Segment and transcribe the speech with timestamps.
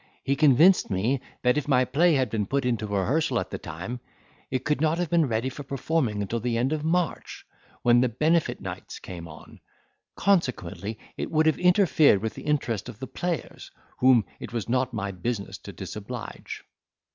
[0.23, 3.99] He convinced me, that if my play had been put into rehearsal at the time,
[4.49, 7.45] it could not have been ready for performing until the end of March,
[7.83, 9.59] when the benefit nights came on;
[10.15, 13.69] consequently, it would have interfered with the interest of the players,
[13.99, 16.63] whom it was not my business to disoblige.